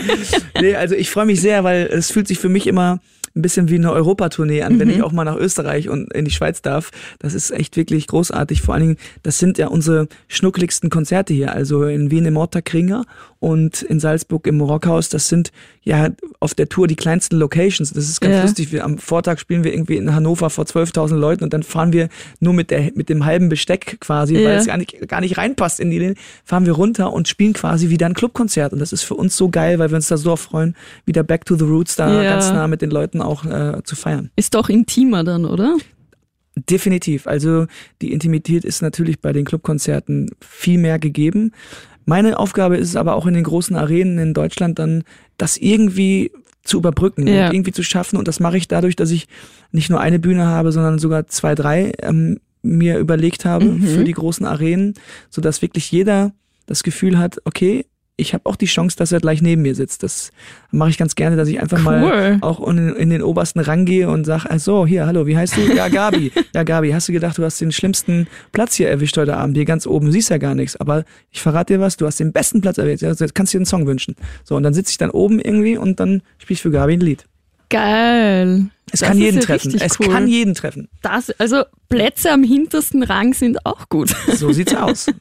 [0.61, 3.01] nee, also ich freue mich sehr, weil es fühlt sich für mich immer
[3.39, 6.31] ein bisschen wie eine Europatournee an, wenn ich auch mal nach Österreich und in die
[6.31, 6.91] Schweiz darf.
[7.21, 8.61] Das ist echt wirklich großartig.
[8.63, 11.53] Vor allen Dingen, das sind ja unsere schnuckeligsten Konzerte hier.
[11.53, 13.05] Also in Wien im Otterkringer
[13.41, 15.09] und in Salzburg im Rockhaus.
[15.09, 15.53] Das sind
[15.85, 16.09] ja
[16.41, 17.93] auf der Tour die kleinsten Locations.
[17.93, 18.43] Das ist ganz Ja.
[18.43, 18.73] lustig.
[18.73, 22.09] Wir, am Vortag spielen wir irgendwie in Hannover vor 12.000 Leuten und dann fahren wir
[22.41, 24.49] nur mit, der, mit dem halben Besteck quasi, Ja.
[24.49, 27.89] weil es gar nicht, gar nicht reinpasst in die, fahren wir runter und spielen quasi
[27.91, 28.73] wieder ein Clubkonzert.
[28.73, 30.75] Und das ist für uns so geil, weil wir uns da so freuen,
[31.07, 32.31] wieder Back to the Roots da Ja.
[32.31, 34.31] ganz nah mit den Leuten auch äh, zu feiern.
[34.37, 35.77] Ist doch intimer dann, oder?
[36.69, 37.27] Definitiv.
[37.27, 37.67] Also
[38.03, 41.53] die Intimität ist natürlich bei den Clubkonzerten viel mehr gegeben.
[42.05, 45.05] Meine Aufgabe ist es aber auch in den großen Arenen in Deutschland dann,
[45.37, 46.33] das irgendwie
[46.65, 47.47] zu überbrücken Ja.
[47.49, 48.17] und irgendwie zu schaffen.
[48.19, 49.29] Und das mache ich dadurch, dass ich
[49.71, 53.83] nicht nur eine Bühne habe, sondern sogar zwei, drei ähm, mir überlegt habe Mhm.
[53.83, 54.95] für die großen Arenen,
[55.31, 56.33] sodass wirklich jeder
[56.67, 57.87] das Gefühl hat, okay,
[58.21, 60.03] ich habe auch die Chance, dass er gleich neben mir sitzt.
[60.03, 60.33] Das
[60.73, 62.39] mache ich ganz gerne, dass ich einfach mal Cool.
[62.43, 65.61] auch in, in den obersten Rang gehe und sage, also hier, hallo, wie heißt du?
[65.75, 66.33] Ja, Gabi.
[66.53, 69.65] Ja, Gabi, hast du gedacht, du hast den schlimmsten Platz hier erwischt heute Abend, hier
[69.65, 70.77] ganz oben, du siehst ja gar nichts.
[70.77, 73.03] Aber ich verrate dir was, du hast den besten Platz erwischt.
[73.03, 74.17] Ja, jetzt kannst du dir einen Song wünschen.
[74.45, 77.01] So, und dann sitze ich dann oben irgendwie und dann spiele ich für Gabi ein
[77.01, 77.25] Lied.
[77.71, 78.67] Geil.
[78.91, 79.75] Es Das kann jeden ja treffen.
[79.81, 80.09] Es cool.
[80.09, 80.89] kann jeden treffen.
[81.03, 84.15] Das, also Plätze am hintersten Rang sind auch gut.
[84.35, 85.07] So sieht's aus.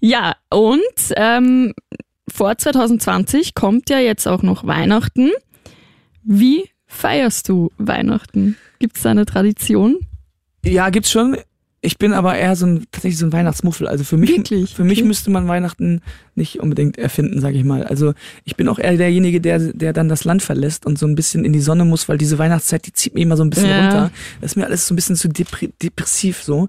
[0.00, 0.80] Ja, und
[1.16, 1.72] ähm,
[2.28, 5.30] vor 2020 kommt ja jetzt auch noch Weihnachten.
[6.22, 8.56] Wie feierst du Weihnachten?
[8.78, 9.98] Gibt es da eine Tradition?
[10.64, 11.36] Ja, gibt's schon.
[11.84, 13.88] Ich bin aber eher so ein tatsächlich so ein Weihnachtsmuffel.
[13.88, 14.72] Also für mich, Wirklich?
[14.72, 15.08] für mich Okay.
[15.08, 16.00] müsste man Weihnachten
[16.36, 17.82] nicht unbedingt erfinden, sage ich mal.
[17.82, 21.16] Also ich bin auch eher derjenige, der der dann das Land verlässt und so ein
[21.16, 23.68] bisschen in die Sonne muss, weil diese Weihnachtszeit die zieht mir immer so ein bisschen
[23.70, 23.80] Ja.
[23.80, 24.10] runter.
[24.40, 26.68] Das ist mir alles so ein bisschen zu depressiv so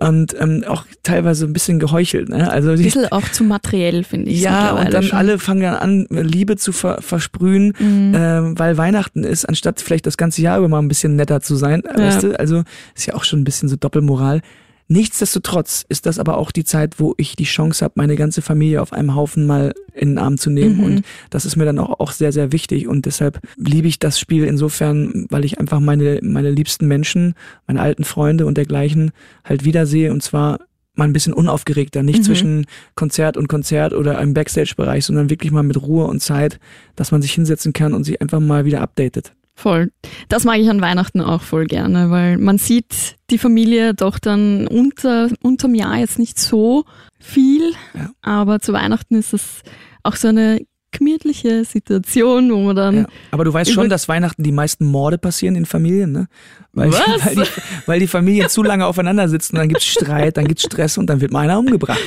[0.00, 2.28] und ähm, auch teilweise ein bisschen geheuchelt.
[2.28, 2.50] Ne?
[2.50, 4.40] Also Ein bisschen auch zu materiell, finde ich.
[4.40, 5.18] ja, und dann schon.
[5.18, 8.12] alle fangen dann an, Liebe zu ver versprühen, Mhm.
[8.16, 11.54] ähm, weil Weihnachten ist, anstatt vielleicht das ganze Jahr über mal ein bisschen netter zu
[11.56, 11.82] sein.
[11.86, 11.96] Ja.
[12.06, 12.38] Weißt du?
[12.38, 14.40] Also ist ja auch schon ein bisschen so Doppelmoral.
[14.88, 18.82] Nichtsdestotrotz ist das aber auch die Zeit, wo ich die Chance habe, meine ganze Familie
[18.82, 20.76] auf einem Haufen mal in den Arm zu nehmen.
[20.76, 20.84] Mhm.
[20.84, 22.86] Und das ist mir dann auch, auch sehr, sehr wichtig.
[22.86, 27.34] Und deshalb liebe ich das Spiel insofern, weil ich einfach meine, meine liebsten Menschen,
[27.66, 30.12] meine alten Freunde und dergleichen halt wiedersehe.
[30.12, 30.58] Und zwar
[30.94, 32.24] mal ein bisschen unaufgeregter, nicht Mhm.
[32.24, 36.60] zwischen Konzert und Konzert oder im Backstage-Bereich, sondern wirklich mal mit Ruhe und Zeit,
[36.94, 39.32] dass man sich hinsetzen kann und sich einfach mal wieder updatet.
[39.56, 39.92] Voll.
[40.28, 44.66] Das mag ich an Weihnachten auch voll gerne, weil man sieht die Familie doch dann
[44.66, 46.84] unter, unterm Jahr jetzt nicht so
[47.20, 48.10] viel, Ja.
[48.22, 49.60] aber zu Weihnachten ist es
[50.02, 53.06] auch so eine gemütliche Situation, wo man dann Ja.
[53.30, 56.26] Aber du weißt schon, dass Weihnachten die meisten Morde passieren in Familien, ne?
[56.72, 57.24] Weil, Was?
[57.24, 57.50] weil, die,
[57.86, 61.20] weil die Familien zu lange aufeinander sitzen, dann gibt's Streit, dann gibt's Stress und dann
[61.20, 62.00] wird mal einer umgebracht.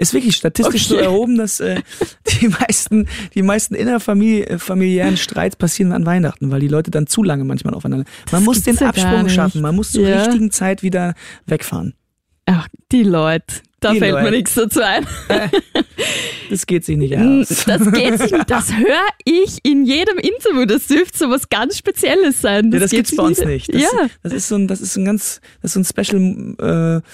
[0.00, 1.04] Ist wirklich statistisch so Okay.
[1.04, 1.80] erhoben, dass äh,
[2.40, 7.42] die meisten, die meisten innerfamiliären Streits passieren an Weihnachten, weil die Leute dann zu lange
[7.44, 8.04] manchmal aufeinander.
[8.30, 10.22] Man Das muss den Absprung schaffen, man muss zur Ja.
[10.22, 11.14] richtigen Zeit wieder
[11.46, 11.94] wegfahren.
[12.46, 13.56] Ach, die Leute.
[13.80, 14.36] Da Die fällt mir Leute.
[14.36, 15.06] nichts dazu ein.
[16.50, 17.64] Das geht sich nicht aus.
[17.66, 18.48] Das geht sich nicht.
[18.50, 20.64] Das höre ich in jedem Interview.
[20.64, 22.72] Das dürfte so was ganz Spezielles sein.
[22.72, 23.72] Ja, das gibt's bei uns nicht.
[23.74, 23.88] Das, ja.
[24.22, 27.08] das ist so ein, das ist so ein ganz, das ist so ein Special, äh,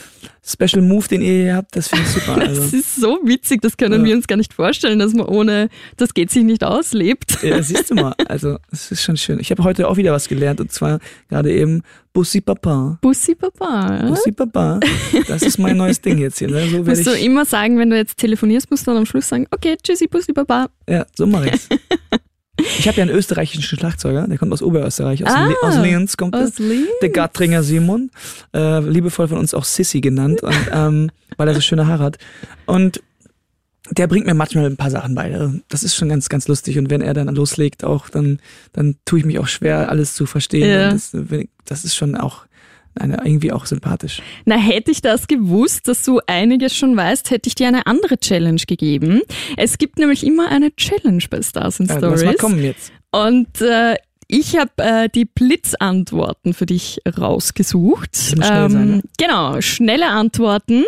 [0.47, 1.75] Special Move, den ihr hier habt.
[1.75, 2.35] Das finde ich super.
[2.41, 2.77] Das Also.
[2.77, 4.07] ist so witzig, das können Ja.
[4.07, 7.39] wir uns gar nicht vorstellen, dass man ohne das geht sich nicht auslebt.
[7.43, 8.15] Ja, siehst du mal.
[8.29, 9.41] Also, es ist schon schön.
[9.41, 10.99] Ich habe heute auch wieder was gelernt und zwar
[11.31, 12.99] gerade eben Bussi Papa.
[13.01, 13.97] Bussi Papa.
[14.03, 14.09] Ja?
[14.09, 14.81] Bussi Papa.
[15.27, 16.49] Das ist mein neues Ding jetzt hier.
[16.49, 16.69] Ne?
[16.69, 19.47] So Musst du immer sagen, wenn du jetzt telefonierst, musst du dann am Schluss sagen,
[19.51, 20.69] okay, tschüssi, Bussi Papa.
[20.89, 21.69] Ja, so mache ich's.
[22.57, 26.17] Ich habe ja einen österreichischen Schlagzeuger, der kommt aus Oberösterreich, aus, Ah, Le aus Linz
[26.17, 26.35] kommt.
[26.37, 26.87] Aus Linz.
[27.03, 28.11] Der Gattringer Simon,
[28.55, 32.19] äh, liebevoll von uns auch Sissy genannt, und, ähm, weil er so schöne Haare hat.
[32.67, 33.03] Und
[33.91, 35.35] der bringt mir manchmal ein paar Sachen bei.
[35.35, 36.79] Also, Das ist schon ganz, ganz lustig.
[36.79, 38.39] Und wenn er dann loslegt, auch dann,
[38.73, 40.69] dann tue ich mich auch schwer, alles zu verstehen.
[40.71, 40.91] Ja.
[40.91, 41.13] Das,
[41.67, 42.47] das ist schon auch
[42.99, 44.23] eine, irgendwie auch sympathisch.
[44.45, 48.19] Na, hätte ich das gewusst, dass du einiges schon weißt, hätte ich dir eine andere
[48.19, 49.23] Challenge gegeben.
[49.57, 52.39] Es gibt nämlich immer eine Challenge bei Stars and Ja, lass mal Stories.
[52.39, 52.93] kommen jetzt.
[53.11, 58.17] Und äh, ich habe äh, die Blitzantworten für dich rausgesucht.
[58.17, 59.03] Schnell sein, ne?
[59.19, 60.85] Genau, schnelle Antworten.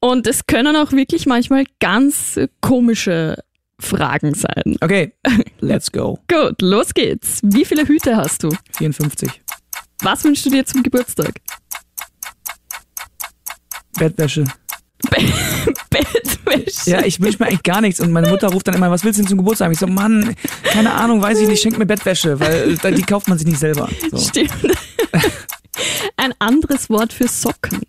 [0.00, 3.36] Und es können auch wirklich manchmal ganz äh, komische
[3.80, 4.76] Fragen sein.
[4.80, 5.12] Okay,
[5.60, 6.18] let's go.
[6.28, 7.40] Gut, los geht's.
[7.42, 8.50] Wie viele Hüte hast du?
[8.76, 9.30] 54.
[10.02, 11.32] Was wünschst du dir zum Geburtstag?
[13.98, 14.44] Bettwäsche.
[15.10, 16.38] Bettwäsche.
[16.48, 16.90] Wäsche.
[16.90, 18.00] Ja, ich wünsche mir eigentlich gar nichts.
[18.00, 19.70] Und meine Mutter ruft dann immer, was willst du denn zum Geburtstag?
[19.72, 20.34] Ich so, Mann,
[20.64, 23.58] keine Ahnung, weiß ich nicht, schenk mir Bettwäsche, weil äh, die kauft man sich nicht
[23.60, 23.88] selber.
[24.10, 24.18] So.
[24.18, 24.52] Stimmt.
[26.16, 27.82] Ein anderes Wort für Socken.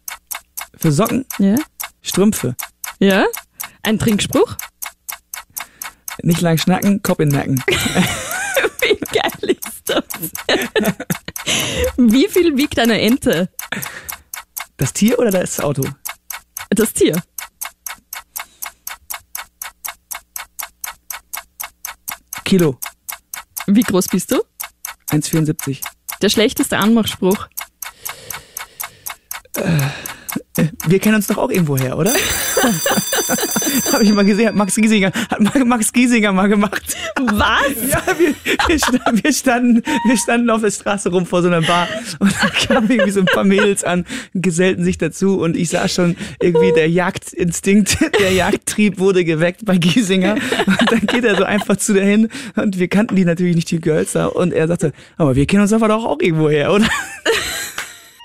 [0.77, 1.55] Für Socken, Ja?
[2.01, 2.55] Strümpfe.
[2.99, 3.25] Ja?
[3.83, 4.55] Ein Trinkspruch?
[6.21, 7.63] Nicht lang schnacken, Kopf in den Nacken.
[8.81, 10.03] Wie geil ist das?
[11.97, 13.49] Wie viel wiegt eine Ente?
[14.77, 15.83] Das Tier oder das Auto?
[16.69, 17.21] Das Tier.
[22.45, 22.79] Kilo.
[23.67, 24.43] Wie groß bist du?
[25.11, 25.81] 1,74.
[26.21, 27.47] Der schlechteste Anmachspruch.
[30.87, 32.11] Wir kennen uns doch auch irgendwo her, oder?
[33.93, 36.95] Habe ich mal gesehen, hat Max Giesinger, hat Ma- Max Giesinger mal gemacht.
[37.17, 37.59] Was?
[37.89, 38.33] Ja, wir,
[38.67, 41.87] wir, standen, wir, standen, wir standen auf der Straße rum vor so einer Bar
[42.19, 45.87] und da kamen irgendwie so ein paar Mädels an, gesellten sich dazu und ich sah
[45.87, 51.43] schon irgendwie der Jagdinstinkt, der Jagdtrieb wurde geweckt bei Giesinger und dann geht er so
[51.43, 54.67] einfach zu der hin und wir kannten die natürlich nicht, die Girls da und er
[54.67, 56.85] sagte, aber wir kennen uns aber doch auch irgendwo her, oder?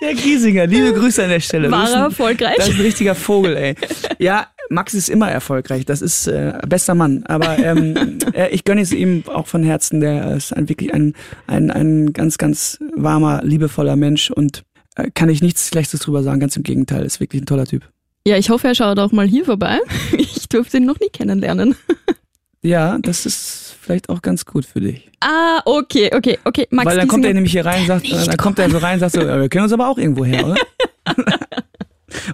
[0.05, 1.71] Der Giesinger, liebe Grüße an der Stelle.
[1.71, 2.57] War er erfolgreich?
[2.59, 3.75] Das ist ein richtiger Vogel, ey.
[4.19, 5.87] Ja, Max ist immer erfolgreich.
[5.87, 7.25] Das ist äh, bester Mann.
[7.25, 10.01] Aber ähm, äh, ich gönne es ihm auch von Herzen.
[10.01, 11.15] Der ist ein, wirklich ein,
[11.47, 14.65] ein, ein ganz, ganz warmer, liebevoller Mensch und
[14.97, 16.39] äh, kann ich nichts Schlechtes drüber sagen.
[16.39, 17.89] Ganz im Gegenteil, ist wirklich ein toller Typ.
[18.27, 19.79] Ja, ich hoffe, er schaut auch mal hier vorbei.
[20.19, 21.75] Ich durfte ihn noch nie kennenlernen.
[22.65, 25.11] Ja, das ist vielleicht auch ganz gut für dich.
[25.21, 26.67] Ah, okay, okay, okay.
[26.71, 28.79] Max Weil dann kommt er nämlich hier rein und sagt, Nicht dann kommt er so
[28.79, 30.57] rein und sagt so, äh, wir kennen uns aber auch irgendwo her, oder?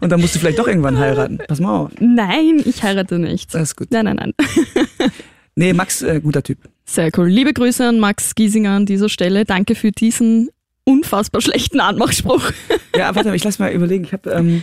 [0.00, 1.38] und dann musst du vielleicht doch irgendwann heiraten.
[1.48, 1.90] Pass mal auf.
[1.98, 3.52] Nein, ich heirate nicht.
[3.52, 3.88] Das ist gut.
[3.90, 4.34] Nein, nein, nein.
[5.56, 6.58] Nee, Max, äh, guter Typ.
[6.86, 7.28] Sehr cool.
[7.28, 9.44] Liebe Grüße an Max Giesinger an dieser Stelle.
[9.44, 10.48] Danke für diesen
[10.84, 12.52] unfassbar schlechten Anmachspruch.
[12.96, 14.04] Ja, warte mal, ich lass mal überlegen.
[14.04, 14.62] Ich habe ähm,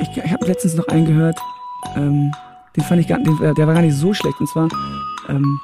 [0.00, 1.38] ich, ich hab letztens noch einen gehört.
[1.94, 2.32] Ähm,
[2.76, 4.38] den fand ich gar den, äh, der war gar nicht so schlecht.
[4.40, 4.68] Und zwar,
[5.28, 5.58] ähm,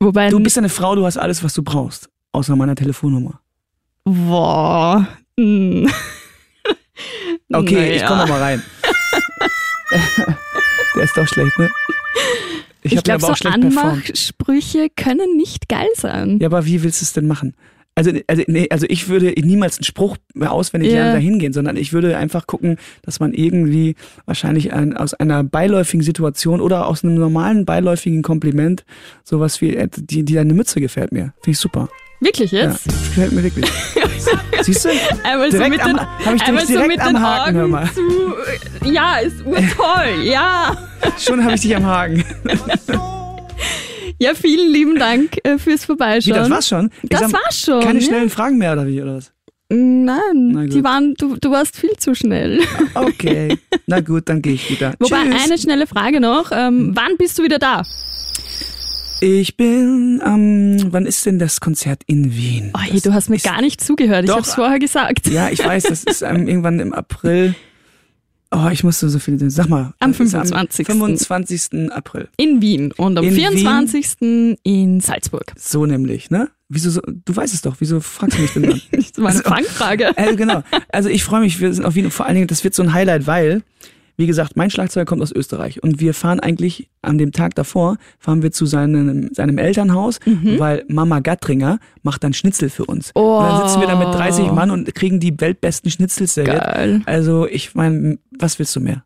[0.00, 2.08] Wobei, du bist eine Frau, du hast alles, was du brauchst.
[2.32, 3.40] Außer meiner Telefonnummer.
[4.04, 5.06] boah.
[5.38, 5.88] hm.
[7.54, 8.08] Okay, ich Naja.
[8.08, 8.62] komme mal rein.
[10.94, 11.68] der ist doch schlecht, ne?
[12.82, 13.48] Ich, Ich, glaube, so.
[13.48, 16.38] Anmachsprüche können nicht geil sein.
[16.40, 17.54] Ja, aber wie willst du es denn machen?
[17.94, 20.98] Also, also, nee, also ich würde niemals einen Spruch auswendig Ja.
[20.98, 25.44] lernen, da hingehen, sondern ich würde einfach gucken, dass man irgendwie wahrscheinlich ein, aus einer
[25.44, 28.84] beiläufigen Situation oder aus einem normalen beiläufigen Kompliment
[29.24, 31.34] sowas wie, äh, die, die deine Mütze gefällt mir.
[31.42, 31.88] Finde ich super.
[32.20, 32.86] Wirklich Ja, jetzt?
[32.86, 33.70] das gefällt mir wirklich.
[34.62, 34.88] Siehst du?
[35.24, 37.20] Einmal so Direkt mit am- den, hab ich einmal dich so direkt mit am den
[37.22, 37.90] Haken, hör Augen mal.
[37.92, 38.90] zu.
[38.90, 40.22] Ja, ist urtoll.
[40.24, 40.76] Ja.
[41.18, 42.24] Schon habe ich dich am Haken.
[44.18, 46.34] Ja, vielen lieben Dank äh, fürs Vorbeischauen.
[46.34, 46.90] Wie, das war's schon?
[47.02, 47.80] Ich Das war's schon.
[47.82, 48.06] Keine ja.
[48.06, 49.32] schnellen Fragen mehr, oder wie, oder was?
[49.74, 52.60] Nein, die waren, du, du warst viel zu schnell.
[52.94, 53.56] Okay.
[53.86, 54.92] Na gut, dann gehe ich wieder.
[54.98, 55.44] Wobei, Tschüss.
[55.44, 56.50] eine schnelle Frage noch.
[56.52, 57.82] Ähm, wann bist du wieder da?
[59.20, 62.72] Ich bin am, wann ist denn das Konzert in Wien?
[62.86, 64.24] Je, Das du hast mir gar nicht zugehört.
[64.24, 64.38] Ich Doch.
[64.38, 65.28] hab's vorher gesagt.
[65.28, 67.54] Ja, ich weiß, das ist ähm, irgendwann im April.
[68.54, 69.38] Oh, ich musste so viel.
[69.50, 69.94] Sag mal.
[69.98, 70.86] Am das ist 25..
[70.86, 71.90] 25.
[71.90, 72.28] April.
[72.36, 74.58] In Wien und am In 24.
[74.62, 75.52] in Salzburg.
[75.56, 76.50] So nämlich, ne?
[76.68, 78.80] Wieso so, du weißt es doch, wieso fragst du mich denn dann?
[78.92, 80.12] Das war eine Also- Fangfrage.
[80.16, 80.62] äh, genau.
[80.90, 82.10] Also ich freue mich, wir sind auf Wien.
[82.10, 83.62] Vor allen Dingen, das wird so ein Highlight, weil,
[84.16, 87.96] wie gesagt, mein Schlagzeuger kommt aus Österreich und wir fahren eigentlich an dem Tag davor,
[88.18, 90.58] fahren wir zu seinem, seinem Elternhaus, Mhm.
[90.58, 93.10] weil Mama Gattringer macht dann Schnitzel für uns.
[93.14, 96.62] Und dann sitzen wir da mit 30 Mann und kriegen die weltbesten Schnitzel serviert.
[96.62, 97.02] Geil.
[97.06, 99.04] Also ich meine, was willst du mehr?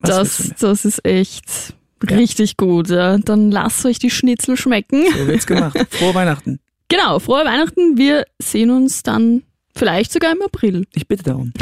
[0.00, 0.70] Was willst du Das, mehr?
[0.70, 1.74] das ist echt
[2.10, 2.88] richtig gut.
[2.88, 3.18] Ja.
[3.18, 5.04] Dann lasst euch die Schnitzel schmecken.
[5.16, 5.76] So wird's gemacht.
[5.90, 6.58] Frohe Weihnachten.
[6.88, 7.98] Genau, frohe Weihnachten.
[7.98, 9.42] Wir sehen uns dann
[9.74, 10.86] vielleicht sogar im April.
[10.94, 11.52] Ich bitte darum.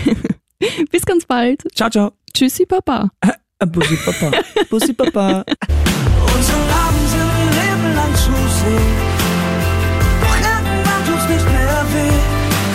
[0.93, 1.65] Bis ganz bald.
[1.75, 2.13] Ciao, ciao.
[2.37, 3.09] Tschüssi, Papa.
[3.73, 4.31] Bussi Papa.
[4.71, 5.43] Bussi Papa.
[6.35, 8.97] Unsere Abend sind ein Leben lang zu sehen.
[10.21, 12.21] Doch irgendwann tut's nicht mehr weh.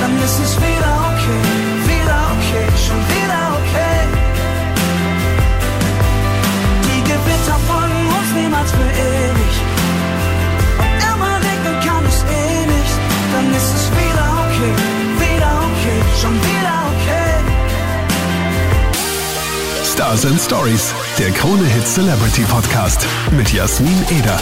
[0.02, 0.71] Dann ist es wieder
[19.92, 24.40] Stars and Stories, der Krone Hit Celebrity Podcast mit Jasmin Eder.